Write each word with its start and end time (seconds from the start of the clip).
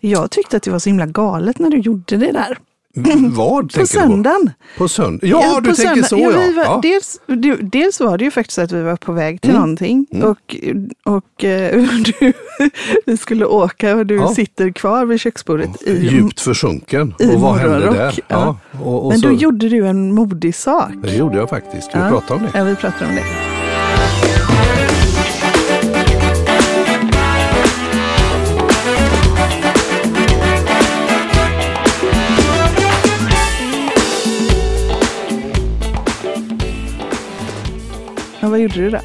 Jag 0.00 0.30
tyckte 0.30 0.56
att 0.56 0.62
det 0.62 0.70
var 0.70 0.78
så 0.78 0.88
himla 0.88 1.06
galet 1.06 1.58
när 1.58 1.70
du 1.70 1.78
gjorde 1.78 2.16
det 2.16 2.32
där. 2.32 2.58
Vad 3.30 3.72
På 3.72 3.86
söndagen. 3.86 4.40
du 4.44 4.50
på? 4.74 4.78
På 4.78 4.88
söndag? 4.88 5.26
Ja, 5.26 5.60
du 5.60 5.70
på 5.70 5.76
tänker 5.76 6.02
söndag. 6.02 6.08
så 6.08 6.18
ja. 6.18 6.30
ja. 6.30 6.52
Var, 6.56 6.64
ja. 6.64 6.80
Dels, 6.82 7.20
du, 7.26 7.56
dels 7.56 8.00
var 8.00 8.18
det 8.18 8.24
ju 8.24 8.30
faktiskt 8.30 8.58
att 8.58 8.72
vi 8.72 8.82
var 8.82 8.96
på 8.96 9.12
väg 9.12 9.40
till 9.40 9.50
Mm. 9.50 9.60
någonting 9.62 10.06
och, 10.24 10.56
och 11.14 11.44
eh, 11.44 11.82
du, 12.20 12.32
vi 13.06 13.16
skulle 13.16 13.44
åka 13.46 13.96
och 13.96 14.06
du 14.06 14.14
Ja. 14.16 14.34
sitter 14.34 14.70
kvar 14.70 15.04
vid 15.06 15.20
köksbordet 15.20 15.82
i 15.82 16.06
Djupt 16.08 16.40
försjunken. 16.40 17.14
i 17.18 17.34
och 17.36 17.40
vad 17.40 17.56
hände 17.56 17.90
där? 17.90 18.18
ja. 18.28 18.56
Och, 18.84 19.04
och 19.04 19.08
Men 19.12 19.20
så, 19.20 19.26
då 19.28 19.34
gjorde 19.34 19.68
du 19.68 19.86
en 19.86 20.14
modig 20.14 20.54
sak. 20.54 20.90
Det 21.02 21.16
gjorde 21.16 21.36
jag 21.36 21.48
faktiskt. 21.48 21.84
Ska 21.90 21.98
vi 21.98 22.04
Ja. 22.04 22.10
prata 22.10 22.34
om 22.34 22.42
det? 22.42 22.58
Ja, 22.58 22.64
vi 22.64 22.74
pratar 22.76 23.06
om 23.08 23.14
det. 23.14 23.24
Gjorde 38.62 38.74
du 38.74 38.90
där? 38.90 39.02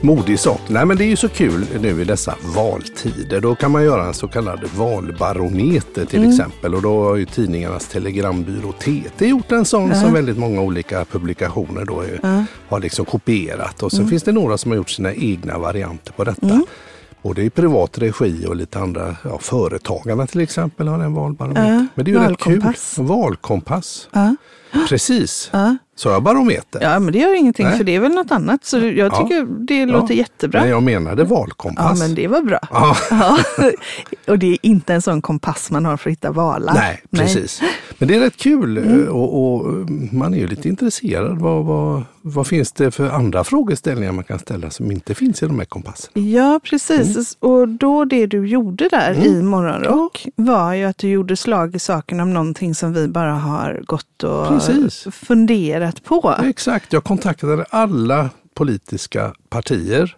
Modig 0.00 0.38
sak. 0.40 0.60
Nej 0.68 0.86
men 0.86 0.96
det 0.96 1.04
är 1.04 1.08
ju 1.08 1.16
så 1.16 1.28
kul 1.28 1.66
nu 1.80 2.00
i 2.02 2.04
dessa 2.04 2.34
valtider. 2.56 3.40
Då 3.40 3.54
kan 3.54 3.70
man 3.70 3.84
göra 3.84 4.04
en 4.06 4.14
så 4.14 4.28
kallad 4.28 4.60
valbarometer 4.76 6.04
till 6.04 6.18
Mm. 6.18 6.30
exempel. 6.30 6.74
Och 6.74 6.82
då 6.82 7.04
har 7.04 7.16
ju 7.16 7.24
tidningarnas 7.26 7.88
telegrambyrå 7.88 8.72
TT 8.72 9.26
gjort 9.26 9.52
en 9.52 9.64
sån 9.64 9.94
som 9.94 10.12
väldigt 10.12 10.38
många 10.38 10.60
olika 10.60 11.04
publikationer 11.04 11.84
då 11.84 12.00
är, 12.00 12.44
har 12.68 12.80
liksom 12.80 13.04
kopierat. 13.04 13.82
Och 13.82 13.90
sen 13.90 14.00
Mm. 14.00 14.10
finns 14.10 14.22
det 14.22 14.32
några 14.32 14.58
som 14.58 14.70
har 14.70 14.76
gjort 14.76 14.90
sina 14.90 15.14
egna 15.14 15.58
varianter 15.58 16.12
på 16.12 16.24
detta. 16.24 16.60
Både 17.22 17.42
i 17.42 17.50
privat 17.50 17.98
regi 17.98 18.46
och 18.48 18.56
lite 18.56 18.78
andra, 18.78 19.16
ja, 19.24 19.38
Företagarna 19.38 20.26
till 20.26 20.40
exempel 20.40 20.88
har 20.88 20.98
en 20.98 21.14
valbarometer. 21.14 21.72
Ja, 21.72 21.86
Men 21.94 22.04
det 22.04 22.10
är 22.10 22.12
ju 22.12 22.18
rätt 22.30 22.38
kul. 22.38 22.52
valkompass. 22.60 22.98
Valkompass. 22.98 24.08
Ja. 24.12 24.36
Precis. 24.88 25.50
Ja. 25.52 25.76
Så 25.98 26.08
jag 26.08 26.22
barometer. 26.22 26.80
ja, 26.82 26.98
men 26.98 27.12
det 27.12 27.18
gör 27.18 27.34
ingenting 27.38 27.66
Nej. 27.66 27.76
för 27.76 27.84
det 27.84 27.94
är 27.94 28.00
väl 28.00 28.12
något 28.14 28.30
annat. 28.30 28.64
Så 28.64 28.78
jag 28.78 28.94
Ja. 28.96 29.10
tycker 29.22 29.46
det 29.66 29.86
låter 29.86 30.14
jättebra. 30.14 30.60
Men 30.60 30.70
jag 30.70 30.82
menade 30.82 31.22
Ja, 31.22 31.28
valkompass. 31.28 31.98
men 31.98 32.14
det 32.14 32.28
var 32.28 32.40
bra. 32.42 32.58
Ja. 32.70 32.96
Ja. 33.10 33.38
Och 34.32 34.38
det 34.38 34.46
är 34.46 34.58
inte 34.62 34.94
en 34.94 35.02
sån 35.02 35.22
kompass 35.22 35.70
man 35.70 35.84
har 35.84 35.96
för 35.96 36.10
att 36.10 36.12
hitta 36.12 36.30
valar. 36.30 36.74
Nej, 36.74 37.02
precis. 37.10 37.60
Men 37.98 38.08
det 38.08 38.14
är 38.16 38.20
rätt 38.20 38.36
kul 38.36 38.78
Mm. 38.78 39.02
eh, 39.02 39.08
och, 39.08 39.54
och 39.56 39.66
man 40.12 40.34
är 40.34 40.38
ju 40.38 40.46
lite 40.46 40.68
intresserad. 40.68 41.38
Vad, 41.38 41.64
vad, 41.64 42.02
vad 42.22 42.46
finns 42.46 42.72
det 42.72 42.90
för 42.90 43.08
andra 43.10 43.44
frågeställningar 43.44 44.12
man 44.12 44.24
kan 44.24 44.38
ställa 44.38 44.70
som 44.70 44.90
inte 44.92 45.14
finns 45.14 45.42
i 45.42 45.46
de 45.46 45.58
här 45.58 45.66
kompasserna? 45.66 46.26
Ja, 46.26 46.60
precis. 46.64 47.36
Mm. 47.42 47.52
Och 47.52 47.68
då 47.68 48.04
det 48.04 48.26
du 48.26 48.46
gjorde 48.46 48.88
där 48.88 49.26
i 49.26 49.42
Morgonrock 49.42 50.26
var 50.36 50.74
ju 50.74 50.84
att 50.84 50.98
du 50.98 51.08
gjorde 51.08 51.36
slag 51.36 51.76
i 51.76 51.78
saken 51.78 52.20
om 52.20 52.32
någonting 52.34 52.74
som 52.74 52.92
vi 52.92 53.08
bara 53.08 53.32
har 53.34 53.82
gått 53.86 54.22
och 54.22 54.48
Precis. 54.48 55.06
funderat 55.12 56.04
på. 56.04 56.34
Exakt, 56.44 56.92
jag 56.92 57.04
kontaktade 57.04 57.64
alla 57.70 58.30
politiska 58.54 59.32
partier 59.48 60.16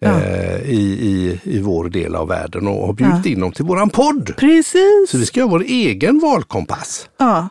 Ja. 0.00 0.20
eh, 0.20 0.70
i, 0.70 0.80
i, 0.80 1.40
i 1.42 1.60
vår 1.60 1.88
del 1.88 2.14
av 2.14 2.28
världen 2.28 2.68
och 2.68 2.86
har 2.86 2.92
bjudit 2.92 3.26
in 3.26 3.40
dem 3.40 3.52
till 3.52 3.64
våran 3.64 3.90
podd. 3.90 4.36
Precis. 4.36 5.10
Så 5.10 5.18
vi 5.18 5.26
ska 5.26 5.40
göra 5.40 5.50
vår 5.50 5.62
egen 5.62 6.18
valkompass. 6.18 7.08
Ja. 7.18 7.48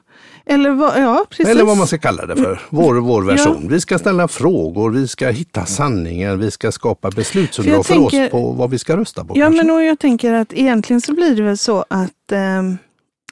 Eller 0.49 0.71
vad, 0.71 1.01
ja, 1.01 1.25
precis. 1.29 1.47
Eller 1.47 1.63
vad 1.63 1.77
man 1.77 1.87
ska 1.87 1.97
kalla 1.97 2.25
det 2.25 2.35
för. 2.35 2.61
Vår, 2.69 2.95
vår 2.95 3.21
version. 3.23 3.67
Vi 3.69 3.81
ska 3.81 3.99
ställa 3.99 4.27
frågor, 4.27 4.91
vi 4.91 5.07
ska 5.07 5.29
hitta 5.29 5.65
sanningen, 5.65 6.39
vi 6.39 6.51
ska 6.51 6.71
skapa 6.71 7.11
beslutsunderlag 7.11 7.85
för, 7.85 7.93
tänker- 7.93 8.25
oss 8.25 8.31
på 8.31 8.51
vad 8.51 8.69
vi 8.69 8.79
ska 8.79 8.97
rösta 8.97 9.25
på. 9.25 9.37
Ja, 9.37 9.45
kanske. 9.45 9.63
men 9.63 9.75
och 9.75 9.83
jag 9.83 9.99
tänker 9.99 10.33
att 10.33 10.53
egentligen 10.53 11.01
så 11.01 11.13
blir 11.13 11.35
det 11.35 11.43
väl 11.43 11.57
så 11.57 11.85
att 11.89 12.31
ehm, 12.31 12.77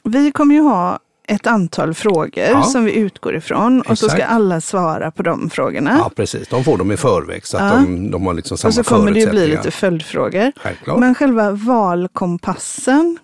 vi 0.03 0.31
kommer 0.31 0.55
ju 0.55 0.61
ha 0.61 0.99
ett 1.27 1.47
antal 1.47 1.93
frågor 1.93 2.43
Ja. 2.43 2.63
som 2.63 2.85
vi 2.85 2.95
utgår 2.95 3.35
ifrån 3.35 3.81
och 3.81 3.97
så 3.97 4.09
ska 4.09 4.17
Exakt. 4.17 4.33
alla 4.33 4.61
svara 4.61 5.11
på 5.11 5.23
de 5.23 5.49
frågorna. 5.49 5.95
Ja, 5.99 6.11
precis. 6.15 6.47
De 6.47 6.63
får 6.63 6.77
dem 6.77 6.91
i 6.91 6.97
förväg 6.97 7.45
så 7.47 7.57
att 7.57 7.63
Ja. 7.73 7.79
de, 7.79 8.11
de 8.11 8.25
har 8.27 8.33
liksom 8.33 8.57
samma 8.57 8.69
och 8.69 8.73
så 8.73 8.83
kommer 8.83 9.11
det 9.11 9.19
ju 9.19 9.25
bli 9.29 9.39
förutsättningar. 9.39 9.63
lite 9.63 9.71
följdfrågor. 9.71 10.51
Självklart. 10.55 10.99
Men 10.99 11.15
själva 11.15 11.51
valkompassen, 11.51 13.17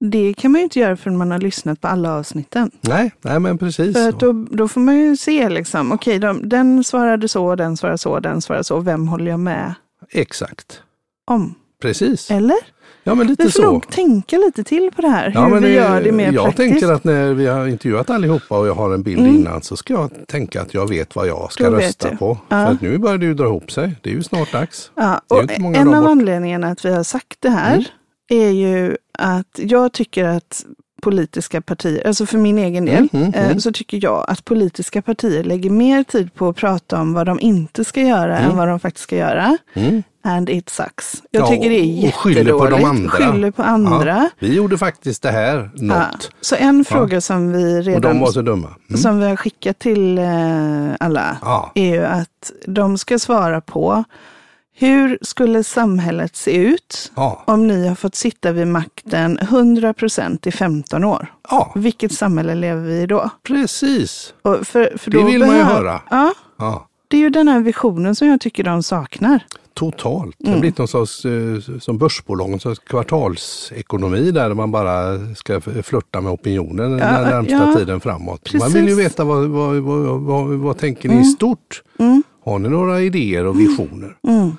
det 0.00 0.34
kan 0.34 0.52
man 0.52 0.58
ju 0.60 0.62
inte 0.64 0.78
göra 0.80 0.96
förrän 0.96 1.16
man 1.18 1.30
har 1.30 1.38
lyssnat 1.38 1.80
på 1.80 1.88
alla 1.88 2.14
avsnitten. 2.14 2.70
Nej, 2.80 3.12
nej, 3.22 3.40
men 3.40 3.58
precis. 3.58 3.96
För 3.96 4.12
då, 4.12 4.32
då 4.50 4.68
får 4.68 4.80
man 4.80 4.98
ju 4.98 5.16
se 5.16 5.48
liksom, 5.48 5.92
okej, 5.92 6.18
de, 6.18 6.48
den 6.48 6.84
svarade 6.84 7.28
så, 7.28 7.54
den 7.54 7.76
svarade 7.76 7.98
så, 7.98 8.20
den 8.20 8.40
svarade 8.42 8.64
så, 8.64 8.80
vem 8.80 9.08
håller 9.08 9.30
jag 9.30 9.40
med 9.40 9.74
Exakt. 10.12 10.82
om? 11.26 11.54
Precis. 11.82 12.30
Eller? 12.30 12.56
Ja, 13.04 13.14
men 13.14 13.26
lite 13.26 13.42
Vi 13.44 13.50
får 13.50 13.62
så. 13.62 13.72
nog 13.72 13.88
tänka 13.88 14.36
lite 14.36 14.64
till 14.64 14.90
på 14.96 15.02
det 15.02 15.08
här, 15.08 15.32
Ja, 15.34 15.44
hur 15.44 15.50
men 15.50 15.62
vi 15.62 15.74
gör 15.74 16.02
det 16.02 16.12
mer 16.12 16.32
jag 16.32 16.44
praktiskt. 16.44 16.56
tänker 16.80 16.92
att 16.94 17.04
när 17.04 17.34
vi 17.34 17.46
har 17.46 17.66
intervjuat 17.66 18.10
allihopa 18.10 18.58
och 18.58 18.66
jag 18.68 18.74
har 18.74 18.94
en 18.94 19.02
bild 19.02 19.18
Mm. 19.20 19.34
innan 19.36 19.62
så 19.62 19.76
ska 19.76 19.94
jag 19.94 20.10
tänka 20.28 20.62
att 20.62 20.74
jag 20.74 20.88
vet 20.88 21.16
vad 21.16 21.26
jag 21.28 21.52
ska 21.52 21.70
rösta 21.70 22.10
du. 22.10 22.16
på. 22.16 22.38
Ja. 22.48 22.66
För 22.66 22.72
att 22.72 22.80
nu 22.80 22.98
börjar 22.98 23.18
det 23.18 23.26
ju 23.26 23.34
dra 23.34 23.44
ihop 23.44 23.70
sig. 23.70 23.94
Det 24.02 24.10
är 24.10 24.14
ju 24.14 24.22
snart 24.22 24.52
dags. 24.52 24.90
Ja, 24.94 25.20
och 25.28 25.50
en 25.76 25.94
av 25.94 26.06
anledningarna 26.06 26.68
att 26.70 26.84
vi 26.84 26.90
har 26.94 27.02
sagt 27.02 27.36
det 27.40 27.50
här 27.50 27.74
Mm. 27.74 27.84
är 28.46 28.50
ju 28.50 28.96
att 29.18 29.58
jag 29.62 29.92
tycker 29.92 30.24
att 30.24 30.64
politiska 31.02 31.60
partier, 31.60 32.06
alltså 32.06 32.26
för 32.26 32.38
min 32.38 32.58
egen 32.58 32.84
del, 32.84 32.96
Mm, 33.12 33.24
mm, 33.24 33.34
eh, 33.34 33.46
mm. 33.46 33.60
så 33.60 33.72
tycker 33.72 34.00
jag 34.02 34.24
att 34.28 34.44
politiska 34.44 35.02
partier 35.02 35.44
lägger 35.44 35.70
mer 35.70 36.02
tid 36.04 36.34
på 36.34 36.48
att 36.48 36.56
prata 36.56 37.00
om 37.00 37.12
vad 37.14 37.26
de 37.26 37.40
inte 37.40 37.84
ska 37.84 38.00
göra 38.00 38.38
Mm. 38.38 38.50
än 38.50 38.56
vad 38.56 38.68
de 38.68 38.80
faktiskt 38.80 39.02
ska 39.02 39.16
göra. 39.16 39.58
Mm. 39.74 40.02
And 40.24 40.50
it 40.50 40.68
sucks. 40.68 41.22
Jag 41.30 41.42
Ja, 41.42 41.46
tycker 41.48 41.70
det 41.70 41.76
är 41.76 42.08
och 42.08 42.14
skyller 42.14 42.38
jättedåligt. 42.40 42.70
på 42.74 42.78
de 42.78 42.84
andra. 42.84 43.10
Skyller 43.10 43.50
på 43.50 43.62
andra. 43.62 44.06
Ja, 44.16 44.30
vi 44.38 44.54
gjorde 44.54 44.78
faktiskt 44.78 45.22
det 45.22 45.30
här, 45.30 45.70
Ja. 45.74 45.82
något. 45.82 46.30
Så 46.40 46.54
en 46.56 46.84
fråga 46.84 47.20
som 47.20 47.52
vi 47.52 47.82
redan. 47.82 48.16
Mm. 48.16 48.32
som 48.96 49.18
vi 49.20 49.26
har 49.28 49.36
skickat 49.36 49.78
till 49.78 50.18
eh, 50.18 50.24
alla 51.00 51.36
Ja. 51.42 51.72
är 51.74 51.94
ju 51.94 52.04
att 52.04 52.52
de 52.66 52.98
ska 52.98 53.18
svara 53.18 53.60
på 53.60 54.04
hur 54.78 55.18
skulle 55.22 55.64
samhället 55.64 56.36
se 56.36 56.56
ut 56.56 57.12
Ja. 57.16 57.42
om 57.46 57.66
ni 57.66 57.88
har 57.88 57.94
fått 57.94 58.14
sitta 58.14 58.52
vid 58.52 58.66
makten 58.66 59.38
100% 59.38 60.46
i 60.48 60.52
15 60.52 61.04
år? 61.04 61.32
ja, 61.50 61.72
Vilket 61.76 62.12
samhälle 62.12 62.54
lever 62.54 62.82
vi 62.82 63.00
i 63.00 63.06
då? 63.06 63.30
precis. 63.42 64.34
För, 64.42 64.64
för 64.98 65.10
Det 65.10 65.18
då 65.18 65.24
vill 65.24 65.38
man 65.40 65.56
ju 65.56 65.62
höra. 65.62 66.00
Ja, 66.10 66.32
Ja. 66.58 66.88
det 67.08 67.16
är 67.16 67.20
ju 67.20 67.30
den 67.30 67.48
här 67.48 67.60
visionen 67.60 68.14
som 68.14 68.28
jag 68.28 68.40
tycker 68.40 68.64
de 68.64 68.82
saknar. 68.82 69.40
Totalt. 69.74 70.36
Det 70.38 70.44
Mm. 70.44 70.54
har 70.54 70.60
blivit 70.60 70.78
någon 70.78 70.88
sorts, 70.88 71.24
eh, 71.24 71.78
som 71.80 71.98
börsbolag, 71.98 72.52
en 72.52 72.60
sorts 72.60 72.80
kvartalsekonomi 72.86 74.30
där 74.30 74.54
man 74.54 74.70
bara 74.70 75.18
ska 75.34 75.56
f- 75.56 75.68
flirta 75.86 76.20
med 76.20 76.32
opinionen 76.32 76.90
den 76.90 76.98
närmsta 76.98 77.74
tiden 77.76 78.00
framåt. 78.00 78.26
Man 78.52 78.60
precis. 78.60 78.74
vill 78.76 78.88
ju 78.88 78.94
veta 78.94 79.24
vad, 79.24 79.46
vad, 79.48 79.76
vad, 79.76 80.20
vad, 80.20 80.46
vad 80.48 80.78
tänker 80.78 81.08
ni 81.08 81.20
i 81.20 81.24
stort? 81.24 81.82
Mm. 81.98 82.22
Har 82.44 82.58
ni 82.58 82.68
några 82.68 83.00
idéer 83.00 83.46
och 83.46 83.60
visioner? 83.60 84.16
Mm. 84.28 84.50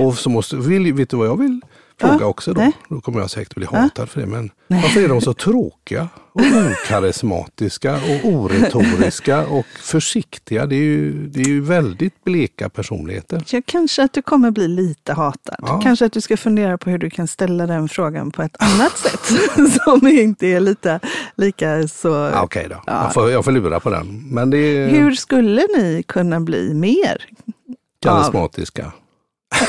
Och 0.00 0.18
så 0.18 0.30
måste, 0.30 0.56
vill, 0.56 0.92
vet 0.94 1.10
du 1.10 1.16
vad 1.16 1.26
jag 1.26 1.38
vill 1.38 1.60
fråga 2.00 2.16
Ja, 2.20 2.26
också 2.26 2.52
då? 2.52 2.60
nej. 2.60 2.72
Då 2.88 3.00
kommer 3.00 3.20
jag 3.20 3.30
säkert 3.30 3.54
bli 3.54 3.66
hatad 3.66 4.08
för 4.08 4.20
det. 4.20 4.26
Men 4.26 4.50
varför 4.68 5.00
är 5.04 5.08
de 5.08 5.20
så 5.20 5.34
tråkiga 5.34 6.08
och 6.32 6.42
okarismatiska 6.84 7.94
och 7.94 8.24
oretoriska 8.32 9.46
och 9.46 9.66
försiktiga? 9.66 10.66
Det 10.66 10.74
är 10.76 10.80
ju, 10.82 11.12
det 11.28 11.40
är 11.40 11.44
ju 11.46 11.60
väldigt 11.60 12.24
bleka 12.24 12.68
personligheter. 12.68 13.42
Ja, 13.48 13.62
kanske 13.66 14.02
att 14.02 14.12
du 14.12 14.22
kommer 14.22 14.50
bli 14.50 14.68
lite 14.68 15.12
hatad. 15.12 15.56
Ja. 15.58 15.80
Kanske 15.82 16.04
att 16.04 16.12
du 16.12 16.20
ska 16.20 16.36
fundera 16.36 16.78
på 16.78 16.90
hur 16.90 16.98
du 16.98 17.10
kan 17.10 17.28
ställa 17.28 17.66
den 17.66 17.88
frågan 17.88 18.30
på 18.30 18.42
ett 18.42 18.56
annat 18.58 18.98
sätt. 18.98 19.20
som 19.84 20.08
inte 20.08 20.46
är 20.46 20.60
lite, 20.60 21.00
lika 21.36 21.88
så... 21.88 22.08
Ja, 22.08 22.42
Okej 22.42 22.66
då, 22.70 22.82
Ja. 22.86 23.02
jag, 23.04 23.14
får, 23.14 23.30
jag 23.30 23.44
får 23.44 23.52
lura 23.52 23.80
på 23.80 23.90
den. 23.90 24.28
Men 24.30 24.50
det 24.50 24.86
Hur 24.86 25.12
skulle 25.14 25.66
ni 25.76 26.02
kunna 26.08 26.40
bli 26.40 26.74
mer? 26.74 27.24
karismatiska. 28.02 28.92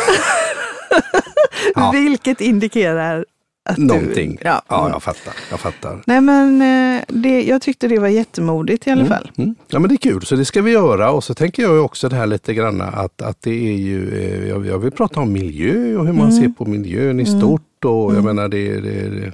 Ja. 1.75 1.91
Vilket 1.91 2.41
indikerar 2.41 3.25
att 3.69 3.77
Någonting. 3.77 4.31
du... 4.31 4.37
Ja. 4.47 4.61
ja, 4.67 4.89
jag 4.89 5.03
fattar. 5.03 5.33
Jag 5.49 5.59
fattar. 5.59 6.01
Nej 6.05 6.21
men 6.21 6.61
eh, 6.61 7.01
det, 7.07 7.43
jag 7.43 7.61
tyckte 7.61 7.87
det 7.87 7.99
var 7.99 8.07
jättemodigt 8.07 8.87
i 8.87 8.91
alla 8.91 9.05
fall. 9.05 9.31
Mm. 9.37 9.55
Ja 9.67 9.79
men 9.79 9.89
det 9.89 9.95
är 9.95 9.97
kul, 9.97 10.21
så 10.25 10.35
det 10.35 10.45
ska 10.45 10.61
vi 10.61 10.71
göra. 10.71 11.11
Och 11.11 11.23
så 11.23 11.33
tänker 11.33 11.63
jag 11.63 11.85
också 11.85 12.09
det 12.09 12.15
här 12.15 12.27
lite 12.27 12.53
grann 12.53 12.81
att, 12.81 13.21
att 13.21 13.41
det 13.41 13.51
är 13.69 13.77
ju, 13.77 14.19
eh, 14.19 14.49
jag, 14.49 14.65
jag 14.65 14.79
vill 14.79 14.91
prata 14.91 15.19
om 15.19 15.33
miljö 15.33 15.95
och 15.97 16.05
hur 16.05 16.13
man 16.13 16.29
Mm. 16.29 16.41
ser 16.41 16.49
på 16.49 16.65
miljön 16.65 17.19
i 17.19 17.25
stort. 17.25 17.85
Och 17.85 18.15
jag 18.15 18.23
menar 18.23 18.47
det, 18.47 18.79
det, 18.81 19.09
det, 19.09 19.31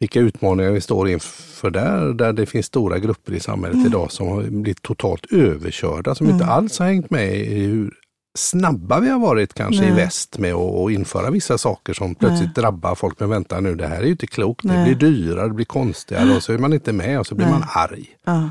vilka 0.00 0.20
utmaningar 0.20 0.70
vi 0.70 0.80
står 0.80 1.08
inför 1.08 1.70
där, 1.70 2.12
där 2.12 2.32
det 2.32 2.46
finns 2.46 2.66
stora 2.66 2.98
grupper 2.98 3.32
i 3.32 3.40
samhället 3.40 3.74
Mm. 3.74 3.86
idag 3.86 4.12
som 4.12 4.28
har 4.28 4.42
blivit 4.42 4.82
totalt 4.82 5.32
överkörda, 5.32 6.14
som 6.14 6.30
inte 6.30 6.44
alls 6.44 6.78
har 6.78 6.86
hängt 6.86 7.10
med 7.10 7.34
i 7.36 7.54
hur 7.64 7.90
snabba 8.34 9.00
vi 9.00 9.08
har 9.08 9.18
varit 9.18 9.54
kanske 9.54 9.84
i 9.84 9.86
Nej. 9.86 9.96
väst 9.96 10.38
med 10.38 10.54
att 10.54 10.90
införa 10.90 11.30
vissa 11.30 11.58
saker 11.58 11.94
som 11.94 12.14
plötsligt 12.14 12.54
drabbar 12.54 12.94
folk. 12.94 13.20
Men 13.20 13.28
vänta 13.28 13.60
nu, 13.60 13.74
det 13.74 13.86
här 13.86 13.96
är 13.96 14.04
ju 14.04 14.10
inte 14.10 14.26
klokt. 14.26 14.62
Det 14.62 14.68
Nej. 14.68 14.84
blir 14.84 15.10
dyrare, 15.10 15.48
det 15.48 15.54
blir 15.54 15.64
konstigare 15.64 16.36
och 16.36 16.42
så 16.42 16.52
är 16.52 16.58
man 16.58 16.72
inte 16.72 16.92
med 16.92 17.20
och 17.20 17.26
så 17.26 17.34
blir 17.34 17.46
Nej. 17.46 17.54
man 17.54 17.64
arg. 17.68 18.06
Ja. 18.24 18.50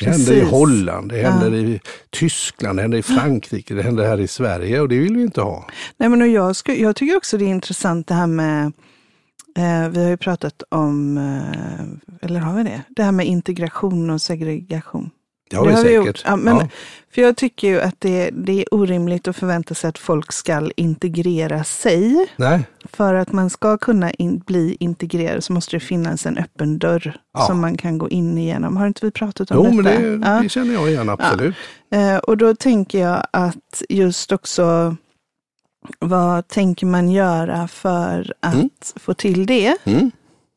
Det 0.00 0.06
händer 0.06 0.32
i 0.32 0.40
Precis. 0.40 0.50
Holland, 0.50 1.08
det 1.10 1.22
händer 1.22 1.50
Ja. 1.50 1.56
i 1.56 1.80
Tyskland, 2.10 2.78
det 2.78 2.82
händer 2.82 2.98
i 2.98 3.02
Frankrike, 3.02 3.74
det 3.74 3.82
händer 3.82 4.06
här 4.06 4.20
i 4.20 4.28
Sverige 4.28 4.80
och 4.80 4.88
det 4.88 4.98
vill 4.98 5.16
vi 5.16 5.22
inte 5.22 5.40
ha. 5.40 5.66
Nej, 5.96 6.08
men 6.08 6.22
och 6.22 6.28
jag, 6.28 6.56
sku, 6.56 6.72
jag 6.72 6.96
tycker 6.96 7.16
också 7.16 7.38
det 7.38 7.44
är 7.44 7.48
intressant 7.48 8.06
det 8.06 8.14
här 8.14 8.26
med 8.26 8.72
Eh, 9.56 9.88
vi 9.88 10.02
har 10.02 10.10
ju 10.10 10.16
pratat 10.16 10.62
om, 10.68 11.18
eh, 11.18 12.26
eller 12.26 12.40
har 12.40 12.56
vi 12.56 12.62
det? 12.62 12.82
Det 12.88 13.02
här 13.02 13.12
med 13.12 13.26
integration 13.26 14.10
och 14.10 14.22
segregation. 14.22 15.10
Det 15.60 15.70
har 15.70 15.76
vi 15.76 15.76
säkert. 15.76 16.06
gjort. 16.06 16.22
Ja, 16.24 16.36
men, 16.36 16.56
ja. 16.56 16.68
För 17.14 17.22
jag 17.22 17.36
tycker 17.36 17.68
ju 17.68 17.80
att 17.80 17.94
det, 17.98 18.30
det, 18.30 18.60
är 18.60 18.74
orimligt 18.74 19.28
att 19.28 19.36
förvänta 19.36 19.74
sig 19.74 19.88
att 19.88 19.98
folk 19.98 20.32
ska 20.32 20.70
integrera 20.76 21.64
sig. 21.64 22.26
Nej. 22.36 22.66
För 22.84 23.14
att 23.14 23.32
man 23.32 23.50
ska 23.50 23.78
kunna 23.78 24.10
in, 24.10 24.38
bli 24.46 24.76
integrerad 24.80 25.44
så 25.44 25.52
måste 25.52 25.76
det 25.76 25.80
finnas 25.80 26.26
en 26.26 26.38
öppen 26.38 26.78
dörr 26.78 27.16
ja. 27.34 27.40
som 27.40 27.60
man 27.60 27.76
kan 27.76 27.98
gå 27.98 28.08
in 28.08 28.38
igenom. 28.38 28.76
Har 28.76 28.86
inte 28.86 29.06
vi 29.06 29.10
pratat 29.10 29.50
om 29.50 29.56
jo, 29.56 29.82
detta? 29.82 30.02
Jo, 30.02 30.10
men 30.10 30.20
det, 30.20 30.42
det, 30.42 30.48
känner 30.48 30.74
jag 30.74 30.90
igen, 30.90 31.08
absolut. 31.08 31.54
Eh, 31.90 32.16
och 32.16 32.36
då 32.36 32.54
tänker 32.54 32.98
jag 32.98 33.26
att 33.30 33.82
just 33.88 34.32
också 34.32 34.96
vad 35.98 36.48
tänker 36.48 36.86
man 36.86 37.10
göra 37.10 37.68
för 37.68 38.34
att 38.40 38.54
mm. 38.54 38.70
få 38.96 39.14
till 39.14 39.46
det? 39.46 39.76
Mm. 39.84 40.10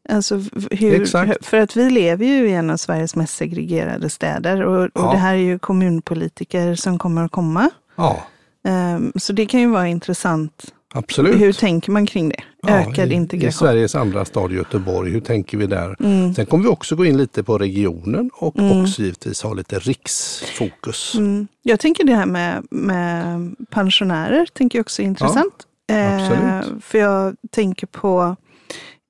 Alltså 0.10 0.36
hur, 0.72 1.44
för 1.44 1.58
att 1.58 1.76
vi 1.76 1.90
lever 1.90 2.26
ju 2.26 2.50
i 2.50 2.54
en 2.54 2.70
av 2.70 2.78
Sveriges 2.78 3.16
mest 3.16 3.38
segregerade 3.38 4.10
städer 4.10 4.62
och, 4.62 4.84
och 4.84 4.92
ja. 4.94 5.12
det 5.12 5.18
här 5.18 5.34
är 5.34 5.40
ju 5.40 5.60
kommunpolitiker 5.60 6.76
som 6.76 7.00
kommer 7.00 7.26
att 7.26 7.32
komma. 7.32 7.70
Ja. 7.96 8.24
Um, 8.68 9.12
så 9.16 9.34
det 9.34 9.46
kan 9.46 9.60
ju 9.60 9.68
vara 9.68 9.88
intressant. 9.88 10.74
Absolut. 10.94 11.42
Hur 11.42 11.54
tänker 11.54 11.92
man 11.92 12.06
kring 12.06 12.30
det? 12.30 12.44
Ökad 12.68 13.12
i, 13.12 13.14
integration. 13.16 13.50
I 13.50 13.52
Sveriges 13.52 13.96
andra 13.96 14.26
stad 14.26 14.52
Göteborg, 14.52 15.12
hur 15.12 15.22
tänker 15.22 15.58
vi 15.58 15.68
där? 15.68 15.96
Mm. 16.00 16.34
Sen 16.34 16.46
kommer 16.46 16.64
vi 16.64 16.70
också 16.70 16.96
gå 16.96 17.06
in 17.06 17.18
lite 17.18 17.44
på 17.44 17.58
regionen 17.58 18.30
och 18.34 18.60
mm. 18.60 18.82
också 18.82 19.02
givetvis 19.02 19.44
ha 19.44 19.54
lite 19.54 19.80
riksfokus. 19.80 21.16
Mm. 21.16 21.48
Jag 21.64 21.80
tänker 21.80 22.04
det 22.04 22.16
här 22.16 22.26
med, 22.26 22.66
med 22.70 23.56
pensionärer, 23.70 24.46
tänker 24.54 24.80
jag 24.80 24.84
också 24.84 25.02
är 25.02 25.06
intressant. 25.06 25.54
Ja, 25.88 26.16
absolut. 26.16 26.74
Eh, 26.74 26.80
för 26.82 26.98
jag 26.98 27.36
tänker 27.52 27.88
på 27.88 28.36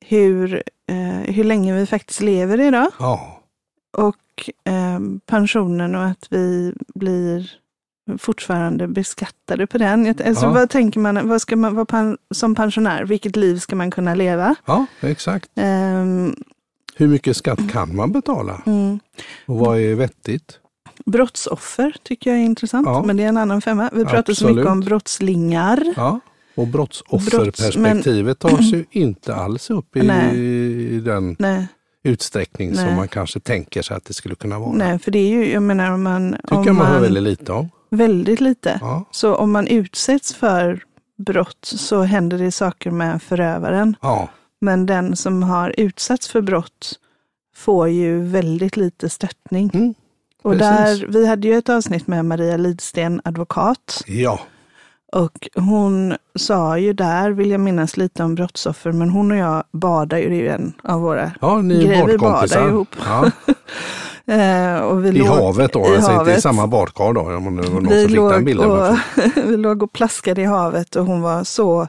hur 0.05 0.63
eh, 0.89 1.33
hur 1.33 1.43
länge 1.43 1.73
vi 1.73 1.85
faktiskt 1.85 2.21
lever 2.21 2.59
idag. 2.61 2.87
Ja. 2.99 3.41
Och 3.97 4.49
eh, 4.63 4.99
pensionen 5.25 5.95
och 5.95 6.05
att 6.05 6.27
vi 6.29 6.73
blir 6.95 7.51
fortfarande 8.17 8.87
beskattade 8.87 9.67
på 9.67 9.77
den. 9.77 10.07
Alltså, 10.07 10.45
ja. 10.45 10.51
Vad 10.51 10.69
tänker 10.69 10.99
man, 10.99 11.29
vad 11.29 11.41
ska 11.41 11.55
man 11.55 11.75
vara 11.75 12.17
som 12.31 12.55
pensionär? 12.55 13.03
Vilket 13.03 13.35
liv 13.35 13.57
ska 13.57 13.75
man 13.75 13.91
kunna 13.91 14.15
leva? 14.15 14.55
Ja, 14.65 14.85
exakt. 14.99 15.49
Um, 15.55 16.35
Hur 16.95 17.07
mycket 17.07 17.37
skatt 17.37 17.71
kan 17.71 17.95
man 17.95 18.11
betala? 18.11 18.61
Mm. 18.65 18.99
Och 19.45 19.59
vad 19.59 19.79
är 19.79 19.95
vettigt? 19.95 20.59
Brottsoffer 21.05 21.95
tycker 22.03 22.29
jag 22.29 22.39
är 22.39 22.43
intressant, 22.43 22.87
ja. 22.87 23.03
men 23.03 23.17
det 23.17 23.23
är 23.23 23.27
en 23.27 23.37
annan 23.37 23.61
femma. 23.61 23.89
Vi 23.93 24.03
pratar 24.03 24.17
Absolut. 24.19 24.37
så 24.37 24.47
mycket 24.47 24.71
om 24.71 24.79
brottslingar. 24.79 25.93
Ja. 25.95 26.19
Och 26.55 26.67
brottsofferperspektivet 26.67 28.39
Brotts, 28.39 28.57
tas 28.57 28.73
ju 28.73 28.85
inte 28.91 29.35
alls 29.35 29.69
upp 29.69 29.95
i, 29.95 29.99
i 29.99 31.01
den 31.05 31.35
Nej. 31.39 31.67
utsträckning 32.03 32.71
Nej. 32.71 32.85
som 32.85 32.95
man 32.95 33.07
kanske 33.07 33.39
tänker 33.39 33.81
sig 33.81 33.97
att 33.97 34.05
det 34.05 34.13
skulle 34.13 34.35
kunna 34.35 34.59
vara. 34.59 34.71
Nej, 34.71 34.99
för 34.99 35.11
det 35.11 35.19
är 35.19 35.29
ju, 35.29 35.51
jag 35.51 35.63
menar 35.63 35.91
om 35.91 36.03
man... 36.03 36.35
tycker 36.43 36.69
om 36.69 36.75
man 36.75 36.87
hör 36.87 36.99
väldigt 36.99 37.23
lite 37.23 37.51
om. 37.51 37.69
Väldigt 37.89 38.41
lite. 38.41 38.79
Ja. 38.81 39.05
Så 39.11 39.35
om 39.35 39.51
man 39.51 39.67
utsätts 39.67 40.33
för 40.33 40.83
brott 41.17 41.65
så 41.65 42.01
händer 42.01 42.37
det 42.37 42.51
saker 42.51 42.91
med 42.91 43.21
förövaren. 43.21 43.95
Ja. 44.01 44.29
Men 44.61 44.85
den 44.85 45.15
som 45.15 45.43
har 45.43 45.73
utsatts 45.77 46.27
för 46.27 46.41
brott 46.41 46.93
får 47.55 47.89
ju 47.89 48.21
väldigt 48.21 48.77
lite 48.77 49.09
stöttning. 49.09 49.71
Mm, 49.73 49.93
och 50.41 50.57
där, 50.57 51.05
vi 51.09 51.27
hade 51.27 51.47
ju 51.47 51.57
ett 51.57 51.69
avsnitt 51.69 52.07
med 52.07 52.25
Maria 52.25 52.57
Lidsten, 52.57 53.21
advokat. 53.23 54.03
Ja. 54.07 54.39
Och 55.15 55.49
hon 55.55 56.17
sa 56.35 56.77
ju 56.77 56.93
där, 56.93 57.31
vill 57.31 57.51
jag 57.51 57.59
minnas 57.59 57.97
lite 57.97 58.23
om 58.23 58.35
brottsoffer, 58.35 58.91
men 58.91 59.09
hon 59.09 59.31
och 59.31 59.37
jag 59.37 59.63
badar 59.71 60.17
ju, 60.17 60.29
det 60.29 60.35
är 60.35 60.39
ju 60.39 60.49
en 60.49 60.73
av 60.83 61.01
våra 61.01 61.31
ja, 61.41 61.61
ni 61.61 61.85
grejer. 61.85 62.05
Vi 62.05 62.17
badar 62.17 62.67
ihop. 62.67 62.95
Ja. 62.99 63.31
eh, 64.33 64.79
och 64.79 65.05
vi 65.05 65.09
I 65.09 65.11
låg, 65.11 65.27
havet 65.27 65.73
då, 65.73 65.79
i 65.79 65.95
alltså 65.95 66.11
havet. 66.11 66.27
inte 66.27 66.39
i 66.39 66.41
samma 66.41 66.67
badkar 66.67 67.13
då? 67.13 67.21
Om 67.21 67.55
det 67.55 67.61
var 67.61 67.81
någon 67.81 67.87
vi, 67.87 68.03
som 68.03 68.13
låg 68.13 68.31
den 68.31 68.45
bilden 68.45 68.71
och, 68.71 68.97
vi 69.45 69.57
låg 69.57 69.83
och 69.83 69.93
plaskade 69.93 70.41
i 70.41 70.45
havet 70.45 70.95
och 70.95 71.05
hon 71.05 71.21
var 71.21 71.43
så 71.43 71.87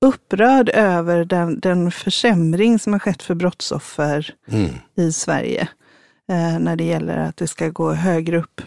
upprörd 0.00 0.68
över 0.68 1.24
den, 1.24 1.60
den 1.60 1.90
försämring 1.90 2.78
som 2.78 2.92
har 2.92 3.00
skett 3.00 3.22
för 3.22 3.34
brottsoffer 3.34 4.34
mm. 4.50 4.70
i 4.96 5.12
Sverige. 5.12 5.68
Eh, 6.28 6.58
när 6.58 6.76
det 6.76 6.84
gäller 6.84 7.16
att 7.16 7.36
det 7.36 7.46
ska 7.46 7.68
gå 7.68 7.92
högre 7.92 8.38
upp. 8.38 8.60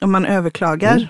Om 0.00 0.12
man 0.12 0.26
överklagar. 0.26 0.96
Mm. 0.96 1.08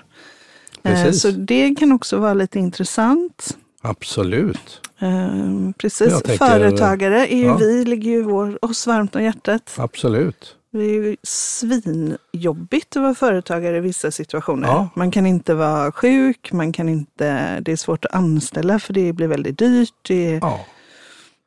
Precis. 0.83 1.25
Eh, 1.25 1.31
så 1.31 1.37
det 1.37 1.75
kan 1.75 1.91
också 1.91 2.17
vara 2.17 2.33
lite 2.33 2.59
intressant. 2.59 3.57
Absolut. 3.81 4.81
Eh, 4.99 5.71
precis. 5.77 6.21
Tänker, 6.21 6.37
Företagare 6.37 7.27
är 7.27 7.37
ju 7.37 7.45
ja. 7.45 7.57
vi, 7.57 7.85
ligger 7.85 8.11
ju 8.11 8.21
vår, 8.21 8.65
oss 8.65 8.87
varmt 8.87 9.15
om 9.15 9.23
hjärtat. 9.23 9.75
Absolut. 9.77 10.55
Det 10.71 10.83
är 10.83 10.93
ju 10.93 11.17
svinjobbigt 11.23 12.95
att 12.95 13.01
vara 13.01 13.15
företagare 13.15 13.77
i 13.77 13.79
vissa 13.79 14.11
situationer. 14.11 14.67
Ja. 14.67 14.89
Man 14.95 15.11
kan 15.11 15.25
inte 15.25 15.53
vara 15.53 15.91
sjuk, 15.91 16.51
man 16.51 16.71
kan 16.71 16.89
inte, 16.89 17.59
det 17.59 17.71
är 17.71 17.75
svårt 17.75 18.05
att 18.05 18.13
anställa 18.15 18.79
för 18.79 18.93
det 18.93 19.13
blir 19.13 19.27
väldigt 19.27 19.57
dyrt. 19.57 19.93
Det, 20.07 20.39
ja. 20.41 20.65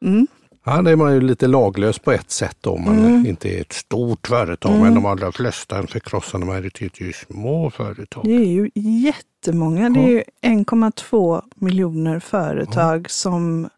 Mm. 0.04 0.26
Ja, 0.68 0.82
det 0.82 0.90
är 0.90 0.96
man 0.96 1.14
ju 1.14 1.20
lite 1.20 1.46
laglös 1.46 1.98
på 1.98 2.12
ett 2.12 2.30
sätt 2.30 2.66
om 2.66 2.84
man 2.84 2.98
Mm. 2.98 3.26
inte 3.26 3.48
är 3.48 3.60
ett 3.60 3.72
stort 3.72 4.26
företag. 4.26 4.80
Men 4.82 4.94
de 4.94 5.06
allra 5.06 5.32
flesta, 5.32 5.78
en 5.78 5.86
förkrossande 5.86 6.46
majoritet, 6.46 7.00
är 7.00 7.04
ju 7.04 7.12
små 7.12 7.70
företag. 7.70 8.24
Det 8.24 8.32
är 8.36 8.46
ju 8.46 8.70
jättemånga. 8.74 9.88
Det 9.90 10.00
är 10.00 10.08
ju 10.08 10.22
1,2 10.42 11.42
miljoner 11.54 12.18
företag 12.20 13.10
som 13.10 13.68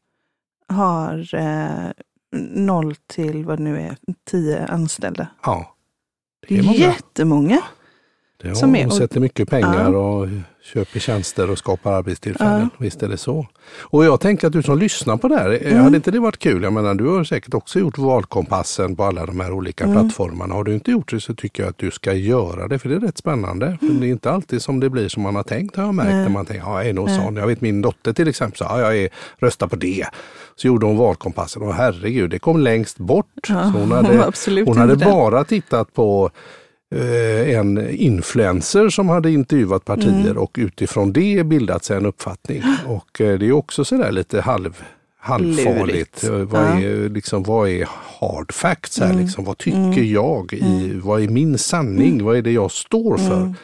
har 0.68 1.34
eh, 1.34 1.90
noll 2.54 2.94
till 3.06 3.44
vad 3.44 3.58
det 3.58 3.62
nu 3.62 3.80
är, 3.80 3.96
10 4.30 4.66
anställda. 4.66 5.26
Ja. 5.42 5.74
Det 6.48 6.58
är, 6.58 6.62
många. 6.62 6.76
jättemånga. 6.76 7.62
Ja, 8.42 8.54
som 8.54 8.76
är, 8.76 8.86
och 8.86 8.92
sätter 8.92 9.20
mycket 9.20 9.50
pengar 9.50 9.92
ja. 9.92 9.98
och 9.98 10.28
köper 10.62 11.00
tjänster 11.00 11.50
och 11.50 11.58
skapar 11.58 11.92
arbetstillfällen. 11.92 12.60
Ja. 12.72 12.76
Visst 12.78 13.02
är 13.02 13.08
det 13.08 13.16
så. 13.16 13.46
Och 13.80 14.04
jag 14.04 14.20
tänker 14.20 14.46
att 14.46 14.52
du 14.52 14.62
som 14.62 14.78
lyssnar 14.78 15.16
på 15.16 15.28
det 15.28 15.36
här, 15.36 15.50
eh, 15.50 15.72
mm. 15.72 15.84
hade 15.84 15.96
inte 15.96 16.10
det 16.10 16.20
varit 16.20 16.38
kul? 16.38 16.62
Jag 16.62 16.72
menar, 16.72 16.94
du 16.94 17.06
har 17.06 17.24
säkert 17.24 17.54
också 17.54 17.78
gjort 17.78 17.98
valkompassen 17.98 18.96
på 18.96 19.04
alla 19.04 19.26
de 19.26 19.40
här 19.40 19.52
olika 19.52 19.84
mm. 19.84 19.96
plattformarna. 19.96 20.54
Har 20.54 20.64
du 20.64 20.74
inte 20.74 20.90
gjort 20.90 21.10
det 21.10 21.20
så 21.20 21.34
tycker 21.34 21.62
jag 21.62 21.70
att 21.70 21.78
du 21.78 21.90
ska 21.90 22.12
göra 22.12 22.68
det, 22.68 22.78
för 22.78 22.88
det 22.88 22.94
är 22.94 23.00
rätt 23.00 23.18
spännande. 23.18 23.66
Mm. 23.66 23.78
För 23.78 24.00
det 24.00 24.06
är 24.06 24.10
inte 24.10 24.30
alltid 24.30 24.62
som 24.62 24.80
det 24.80 24.90
blir 24.90 25.08
som 25.08 25.22
man 25.22 25.36
har 25.36 25.42
tänkt, 25.42 25.76
har 25.76 25.84
jag 25.84 25.94
märkt. 25.94 26.10
När 26.10 26.28
man 26.28 26.46
tänker, 26.46 26.66
ja, 26.66 26.78
jag 26.78 26.88
är 26.88 26.92
nog 26.92 27.10
sån. 27.10 27.36
Jag 27.36 27.46
vet 27.46 27.60
min 27.60 27.82
dotter 27.82 28.12
till 28.12 28.28
exempel 28.28 28.58
sa, 28.58 28.64
ja, 28.64 28.80
jag 28.80 28.98
är, 28.98 29.08
röstar 29.38 29.66
på 29.66 29.76
det. 29.76 30.06
Så 30.56 30.66
gjorde 30.66 30.86
hon 30.86 30.96
valkompassen 30.96 31.62
och 31.62 31.74
herregud, 31.74 32.30
det 32.30 32.38
kom 32.38 32.60
längst 32.60 32.98
bort. 32.98 33.26
Ja, 33.48 33.72
så 33.72 33.78
hon 33.78 33.92
hade, 33.92 34.32
hon 34.66 34.76
hade 34.76 34.96
bara 34.96 35.44
tittat 35.44 35.94
på 35.94 36.30
en 36.90 37.90
influencer 37.90 38.88
som 38.88 39.08
hade 39.08 39.30
intervjuat 39.30 39.84
partier 39.84 40.20
mm. 40.20 40.38
och 40.38 40.56
utifrån 40.58 41.12
det 41.12 41.46
bildat 41.46 41.84
sig 41.84 41.96
en 41.96 42.06
uppfattning. 42.06 42.62
Och 42.86 43.20
eh, 43.20 43.38
det 43.38 43.46
är 43.46 43.52
också 43.52 43.84
sådär 43.84 44.12
lite 44.12 44.40
halv, 44.40 44.82
halvfarligt. 45.20 46.24
Eh, 46.24 46.30
vad, 46.30 46.62
är, 46.62 47.08
liksom, 47.08 47.42
vad 47.42 47.68
är 47.68 47.88
hard 48.20 48.52
facts 48.52 49.00
här? 49.00 49.10
Mm. 49.10 49.22
Liksom? 49.22 49.44
Vad 49.44 49.58
tycker 49.58 49.78
mm. 49.78 50.12
jag? 50.12 50.52
I, 50.52 50.84
mm. 50.84 51.00
vad 51.00 51.22
är 51.22 51.28
min 51.28 51.58
sanning? 51.58 52.12
Mm. 52.12 52.24
Vad 52.24 52.36
är 52.36 52.42
det 52.42 52.52
jag 52.52 52.70
står 52.70 53.16
för? 53.16 53.54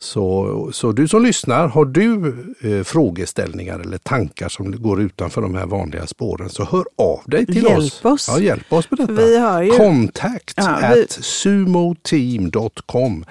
Så, 0.00 0.70
så 0.72 0.92
du 0.92 1.08
som 1.08 1.22
lyssnar, 1.22 1.68
har 1.68 1.84
du 1.84 2.34
eh, 2.60 2.82
frågeställningar 2.82 3.78
eller 3.78 3.98
tankar 3.98 4.48
som 4.48 4.82
går 4.82 5.00
utanför 5.00 5.42
de 5.42 5.54
här 5.54 5.66
vanliga 5.66 6.06
spåren 6.06 6.50
så 6.50 6.64
hör 6.64 6.84
av 6.96 7.20
dig 7.26 7.46
till 7.46 7.62
hjälp 7.62 7.78
oss. 7.78 8.04
oss. 8.04 8.28
Ja, 8.28 8.38
hjälp 8.38 8.72
oss 8.72 8.90
med 8.90 8.98
detta. 8.98 9.12
Vi 9.12 9.38
har 9.38 9.62
ju... 9.62 9.70
Contact 9.70 10.54
ja, 10.56 10.68
at 10.68 10.96
vi... 10.96 11.06
sumoteam.com. 11.08 13.24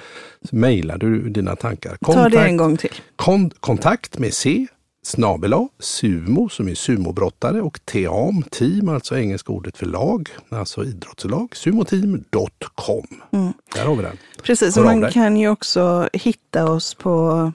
Mailar 0.52 0.98
du 0.98 1.30
dina 1.30 1.56
tankar. 1.56 1.98
Kontakt, 2.02 2.34
Ta 2.34 2.40
det 2.40 2.46
en 2.46 2.58
gång 2.58 2.78
till. 2.78 2.94
Kon, 3.16 3.50
kontakt 3.50 4.20
med 4.20 4.34
C 4.34 4.68
snabela 5.08 5.68
sumo 5.80 6.50
som 6.50 6.68
är 6.68 6.76
sumobrottare 6.76 7.62
och 7.62 7.80
team, 7.86 8.44
team 8.52 8.90
alltså 8.90 9.18
engelska 9.18 9.54
ordet 9.54 9.78
för 9.78 9.86
lag, 9.86 10.30
alltså 10.50 10.84
idrottslag, 10.84 11.56
sumoteam.com. 11.56 13.08
Mm. 13.32 13.54
Där 13.76 13.86
har 13.86 13.96
vi 13.96 14.04
den. 14.04 14.18
Precis, 14.44 14.78
och 14.78 14.84
man 14.84 15.12
kan 15.12 15.38
ju 15.38 15.50
också 15.50 16.10
hitta 16.14 16.72
oss 16.72 16.94
på 16.94 17.52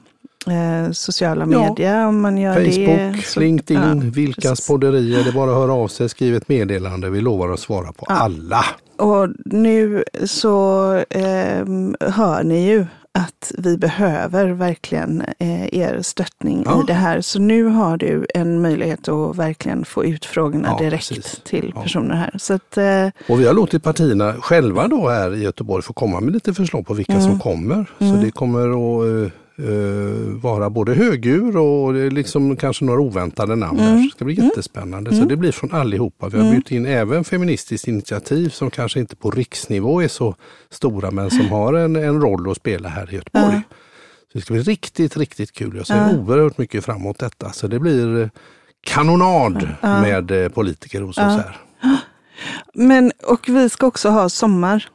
eh, 0.47 0.93
sociala 0.93 1.47
medier 1.47 1.99
ja. 1.99 2.07
om 2.07 2.21
man 2.21 2.39
gör 2.39 2.55
Facebook, 2.55 3.17
det. 3.17 3.23
Så, 3.25 3.41
LinkedIn, 3.41 3.83
ja, 3.83 4.11
Vilkas 4.15 4.51
precis. 4.51 4.67
podderier. 4.67 5.25
Det 5.25 5.31
är 5.31 5.35
bara 5.35 5.51
att 5.51 5.57
höra 5.57 5.73
av 5.73 5.89
sig, 5.89 6.09
skriv 6.09 6.35
ett 6.35 6.49
meddelande. 6.49 7.11
Vi 7.11 7.21
lovar 7.21 7.49
att 7.49 7.61
svara 7.61 7.93
på 7.93 8.07
ja. 8.09 8.15
alla. 8.15 8.65
Och 8.97 9.29
nu 9.45 10.05
så 10.25 10.95
eh, 10.95 11.67
hör 12.01 12.43
ni 12.43 12.67
ju 12.67 12.87
att 13.19 13.53
vi 13.59 13.79
behöver 13.79 14.47
verkligen 14.49 15.21
eh, 15.39 15.75
er 15.75 16.03
stöttning 16.03 16.63
Ja. 16.67 16.81
i 16.83 16.87
det 16.87 16.93
här. 16.93 17.21
Så 17.21 17.39
nu 17.41 17.65
har 17.65 17.97
du 17.97 18.27
en 18.35 18.61
möjlighet 18.63 19.09
att 19.09 19.37
verkligen 19.37 19.85
få 19.85 20.05
ut 20.05 20.25
frågorna 20.25 20.69
Ja, 20.79 20.85
direkt 20.85 21.09
precis. 21.09 21.41
till 21.45 21.73
Ja. 21.75 21.83
personer 21.83 22.15
här. 22.15 22.35
Så 22.39 22.55
att, 22.55 22.77
eh, 22.77 23.09
Och 23.29 23.41
vi 23.41 23.47
har 23.47 23.55
låtit 23.55 23.83
partierna 23.83 24.33
själva 24.41 24.89
då 24.89 25.09
här 25.09 25.35
i 25.35 25.43
Göteborg 25.43 25.83
få 25.83 25.93
komma 25.93 26.21
med 26.21 26.33
lite 26.35 26.55
förslag 26.55 26.87
på 26.87 26.95
vilka 26.95 27.13
Mm. 27.13 27.25
som 27.25 27.39
kommer. 27.39 27.91
Så 27.99 28.05
Mm. 28.05 28.21
det 28.25 28.31
kommer 28.31 28.69
att 29.27 29.33
uh, 29.59 30.41
vara 30.43 30.71
både 30.71 30.95
högur 30.95 31.57
och 31.57 31.95
liksom 32.13 32.57
kanske 32.57 32.85
några 32.85 33.01
oväntade 33.01 33.57
namn. 33.57 33.81
Mm. 33.81 34.03
Det 34.03 34.11
ska 34.17 34.25
bli 34.25 34.35
mm. 34.35 34.47
jättespännande. 34.47 35.11
Mm. 35.11 35.23
Så 35.23 35.29
det 35.29 35.37
blir 35.37 35.53
från 35.53 35.73
allihopa. 35.73 36.29
Vi 36.29 36.37
har 36.37 36.45
mm. 36.45 36.51
bjudit 36.51 36.71
in 36.71 36.87
även 36.87 37.25
Feministiskt 37.25 37.89
initiativ 37.89 38.49
som 38.49 38.71
kanske 38.71 39.01
inte 39.01 39.17
på 39.17 39.31
riksnivå 39.31 40.03
är 40.03 40.09
så 40.09 40.35
stora 40.71 41.11
men 41.11 41.31
som 41.31 41.49
har 41.49 41.75
en, 41.75 41.97
en 41.97 42.21
roll 42.21 42.51
att 42.51 42.57
spela 42.57 42.89
här 42.89 43.13
i 43.13 43.15
Göteborg. 43.15 43.55
Ja. 43.55 43.77
Så 44.33 44.39
det 44.39 44.41
ska 44.41 44.55
bli 44.55 44.63
riktigt, 44.63 45.17
riktigt 45.17 45.53
kul. 45.53 45.77
Jag 45.77 45.87
ser 45.87 45.97
ja. 45.97 46.17
oerhört 46.17 46.59
mycket 46.59 46.85
fram 46.85 46.97
emot 46.97 47.19
detta. 47.19 47.53
Så 47.53 47.67
det 47.67 47.79
blir 47.79 48.31
kanonad 48.81 49.69
ja. 49.81 50.01
med 50.01 50.31
eh, 50.31 50.49
politiker 50.49 51.01
hos 51.01 51.19
oss 51.19 51.25
här. 51.25 51.57
Men, 52.75 53.13
och 53.27 53.49
vi 53.49 53.69
ska 53.69 53.87
också 53.87 54.09
ha 54.09 54.29
sommar. 54.29 54.89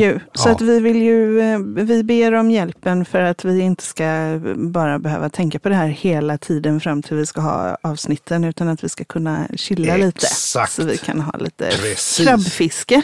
Ju. 0.00 0.20
Så 0.34 0.48
ja. 0.48 0.52
att 0.52 0.60
vi 0.60 0.80
vill 0.80 1.02
ju, 1.02 1.40
eh, 1.40 1.58
vi 1.58 2.04
ber 2.04 2.32
om 2.32 2.50
hjälpen 2.50 3.04
för 3.04 3.20
att 3.20 3.44
vi 3.44 3.60
inte 3.60 3.84
ska 3.84 4.40
bara 4.56 4.98
behöva 4.98 5.28
tänka 5.28 5.58
på 5.58 5.68
det 5.68 5.74
här 5.74 5.86
hela 5.86 6.38
tiden 6.38 6.80
fram 6.80 7.02
till 7.02 7.16
vi 7.16 7.26
ska 7.26 7.40
ha 7.40 7.76
avsnitten, 7.82 8.44
utan 8.44 8.68
att 8.68 8.84
vi 8.84 8.88
ska 8.88 9.04
kunna 9.04 9.48
chilla 9.56 9.96
Exakt. 9.96 10.78
lite. 10.78 10.82
Så 10.82 10.84
vi 10.84 10.98
kan 10.98 11.20
ha 11.20 11.38
lite 11.38 11.70
Precis. 11.70 12.26
krabbfiske. 12.26 13.02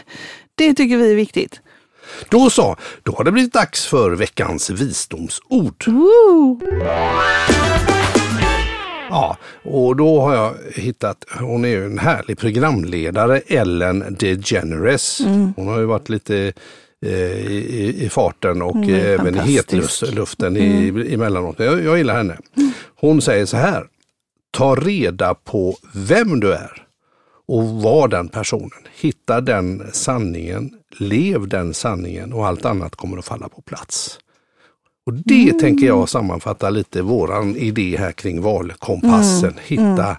Det 0.55 0.75
tycker 0.75 0.97
vi 0.97 1.11
är 1.11 1.17
viktigt. 1.17 1.61
Då 2.29 2.51
så, 2.51 2.77
då 3.03 3.13
har 3.13 3.25
det 3.25 3.33
blivit 3.33 3.53
dags 3.53 3.87
för 3.87 4.11
veckans 4.11 4.71
visdomsord. 4.71 5.85
Woo! 5.87 6.61
Ja, 9.11 9.37
och 9.63 9.97
då 9.97 10.21
har 10.21 10.35
jag 10.35 10.55
hittat, 10.75 11.25
hon 11.39 11.65
är 11.65 11.69
ju 11.69 11.87
en 11.87 11.99
härlig 11.99 12.39
programledare, 12.39 13.41
Ellen 13.47 14.17
DeGeneres. 14.19 15.21
Mm. 15.21 15.53
Hon 15.57 15.69
har 15.69 15.79
ju 15.79 15.85
varit 15.85 16.09
lite 16.09 16.53
eh, 17.07 17.13
i, 17.13 17.97
i, 18.05 18.09
farten 18.09 18.63
och 18.63 18.89
även 18.89 19.37
i 19.37 19.39
hetluften 19.39 20.57
mm. 20.57 21.13
emellanåt. 21.13 21.59
Jag, 21.59 21.85
jag 21.85 21.99
gillar 21.99 22.17
henne. 22.17 22.39
Hon 23.01 23.23
säger 23.23 23.47
så 23.47 23.57
här, 23.57 23.85
ta 24.51 24.75
reda 24.75 25.35
på 25.35 25.77
vem 25.95 26.41
du 26.41 26.53
är 26.53 26.87
och 27.49 27.65
var 27.65 28.09
den 28.09 28.29
personen. 28.29 28.71
Hitta 29.01 29.41
den 29.41 29.83
sanningen, 29.93 30.71
lev 30.99 31.49
den 31.49 31.75
sanningen 31.75 32.33
och 32.33 32.47
allt 32.47 32.65
annat 32.65 32.97
kommer 32.97 33.19
att 33.19 33.25
falla 33.25 33.49
på 33.49 33.63
plats. 33.63 34.19
Och 35.11 35.17
det 35.25 35.43
mm. 35.43 35.59
tänker 35.59 35.87
jag 35.87 36.09
sammanfatta 36.09 36.71
lite 36.71 37.03
våran 37.03 37.57
idé 37.57 37.97
här 37.99 38.13
kring 38.13 38.43
valkompassen. 38.43 39.51
Mm. 39.51 39.63
Hitta 39.65 40.07
mm. 40.07 40.17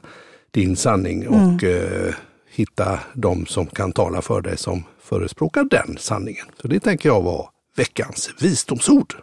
din 0.52 0.76
sanning 0.76 1.28
och 1.28 1.64
uh, 1.64 2.14
hitta 2.50 3.00
de 3.14 3.46
som 3.46 3.68
kan 3.68 3.92
tala 3.92 4.22
för 4.22 4.42
dig 4.42 4.58
som 4.58 4.84
förespråkar 5.04 5.64
den 5.64 5.98
sanningen. 6.00 6.46
Så 6.62 6.68
det 6.68 6.80
tänker 6.80 7.10
jag 7.10 7.22
var 7.22 7.50
veckans 7.78 8.30
visdomsord. 8.42 9.16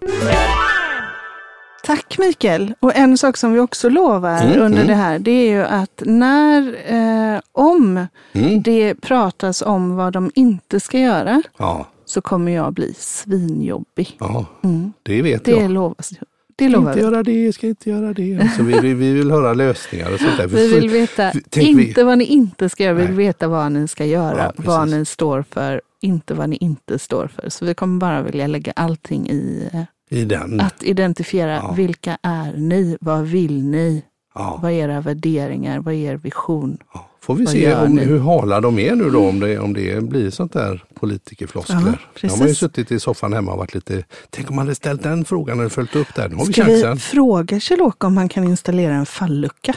Tack 1.84 2.18
Mikael! 2.18 2.74
Och 2.80 2.96
en 2.96 3.18
sak 3.18 3.36
som 3.36 3.52
vi 3.52 3.60
också 3.60 3.88
lovar 3.88 4.42
mm, 4.42 4.60
under 4.60 4.82
mm. 4.82 4.86
det 4.86 4.94
här, 4.94 5.18
det 5.18 5.30
är 5.30 5.50
ju 5.50 5.62
att 5.62 6.02
när, 6.04 6.76
eh, 6.86 7.40
om 7.52 8.06
mm. 8.32 8.62
det 8.62 8.94
pratas 8.94 9.62
om 9.62 9.96
vad 9.96 10.12
de 10.12 10.30
inte 10.34 10.80
ska 10.80 10.98
göra, 10.98 11.42
ja 11.56 11.86
så 12.08 12.20
kommer 12.20 12.52
jag 12.52 12.72
bli 12.72 12.94
svinjobbig. 12.98 14.16
Ja, 14.20 14.46
mm. 14.62 14.92
det 15.02 15.22
vet 15.22 15.44
det 15.44 15.50
jag. 15.50 15.70
Lovas, 15.70 16.12
det 16.56 16.68
ska 16.68 16.76
lovar 16.78 16.92
inte 16.92 17.00
göra 17.00 17.22
det, 17.22 17.52
ska 17.52 17.66
inte 17.66 17.90
göra 17.90 18.12
det. 18.12 18.38
Alltså, 18.40 18.62
vi, 18.62 18.80
vi, 18.80 18.94
vi 18.94 19.12
vill 19.12 19.30
höra 19.30 19.54
lösningar 19.54 20.12
och 20.12 20.20
sånt 20.20 20.36
där. 20.36 20.46
Vi 20.46 20.74
vill 20.74 20.90
veta, 20.90 21.32
inte 21.56 22.00
vi... 22.00 22.02
vad 22.02 22.18
ni 22.18 22.24
inte 22.24 22.68
ska 22.68 22.84
göra, 22.84 22.94
vi 22.94 23.06
vill 23.06 23.16
veta 23.16 23.48
vad 23.48 23.72
ni 23.72 23.88
ska 23.88 24.04
göra, 24.04 24.52
ja, 24.56 24.62
vad 24.64 24.88
ni 24.88 25.04
står 25.04 25.44
för, 25.50 25.82
inte 26.00 26.34
vad 26.34 26.48
ni 26.48 26.56
inte 26.56 26.98
står 26.98 27.26
för. 27.26 27.48
Så 27.48 27.64
vi 27.64 27.74
kommer 27.74 27.98
bara 27.98 28.22
vilja 28.22 28.46
lägga 28.46 28.72
allting 28.76 29.30
i, 29.30 29.70
I 30.10 30.24
den. 30.24 30.60
att 30.60 30.82
identifiera 30.82 31.54
ja. 31.54 31.72
vilka 31.76 32.18
är 32.22 32.52
ni, 32.56 32.96
vad 33.00 33.22
vill 33.22 33.64
ni, 33.64 34.02
ja. 34.34 34.58
vad 34.62 34.72
är 34.72 34.76
era 34.76 35.00
värderingar, 35.00 35.78
vad 35.78 35.94
är 35.94 36.12
er 36.12 36.16
vision? 36.16 36.78
Ja. 36.94 37.07
Får 37.20 37.34
vi 37.34 37.46
se 37.46 37.74
om, 37.74 37.98
hur 37.98 38.18
hala 38.18 38.60
de 38.60 38.78
är 38.78 38.94
nu 38.94 39.10
då, 39.10 39.28
om 39.28 39.40
det, 39.40 39.58
om 39.58 39.72
det 39.72 40.04
blir 40.04 40.30
sånt 40.30 40.52
där 40.52 40.84
politikerfloskler. 40.94 42.08
Ja, 42.20 42.30
har 42.30 42.46
ju 42.46 42.54
suttit 42.54 42.92
i 42.92 43.00
soffan 43.00 43.32
hemma 43.32 43.52
och 43.52 43.58
varit 43.58 43.74
lite, 43.74 44.04
tänk 44.30 44.50
om 44.50 44.56
man 44.56 44.66
hade 44.66 44.74
ställt 44.74 45.02
den 45.02 45.24
frågan 45.24 45.60
och 45.60 45.72
följt 45.72 45.96
upp. 45.96 46.08
Nu 46.16 46.36
har 46.36 46.44
Ska 46.44 46.64
vi 46.64 46.70
chansen. 46.70 46.94
vi 46.94 47.00
fråga 47.00 47.60
Kjell-Åke 47.60 48.06
om 48.06 48.16
han 48.16 48.28
kan 48.28 48.44
installera 48.44 48.94
en 48.94 49.06
fallucka? 49.06 49.76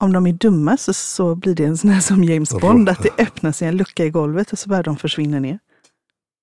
Om 0.00 0.12
de 0.12 0.26
är 0.26 0.32
dumma 0.32 0.76
så, 0.76 0.92
så 0.92 1.34
blir 1.34 1.54
det 1.54 1.64
en 1.64 1.76
sån 1.76 1.90
här 1.90 2.00
som 2.00 2.24
James 2.24 2.50
Bond, 2.50 2.88
att 2.88 3.02
det 3.02 3.22
öppnar 3.22 3.52
sig 3.52 3.68
en 3.68 3.76
lucka 3.76 4.04
i 4.04 4.10
golvet 4.10 4.52
och 4.52 4.58
så 4.58 4.68
börjar 4.68 4.82
de 4.82 4.96
försvinna 4.96 5.38
ner. 5.38 5.58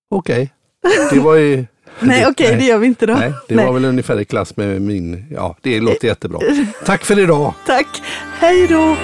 Okej, 0.10 0.54
okay. 0.84 1.20
det 1.20 1.26
var 1.26 1.36
ju 1.36 1.66
Nej, 2.00 2.26
okej, 2.28 2.48
okay, 2.48 2.60
det 2.60 2.66
gör 2.66 2.78
vi 2.78 2.88
inte 2.88 3.06
då. 3.06 3.14
Nej, 3.14 3.34
det 3.48 3.56
nej. 3.56 3.66
var 3.66 3.74
väl 3.74 3.86
ungefär 3.86 4.20
i 4.20 4.26
klass 4.26 4.58
med 4.58 4.82
min, 4.82 5.26
ja, 5.32 5.58
det 5.62 5.80
låter 5.80 6.08
jättebra. 6.08 6.40
Tack 6.86 7.06
för 7.06 7.20
idag! 7.20 7.54
Tack, 7.66 8.02
hej 8.40 8.68
då! 8.68 8.98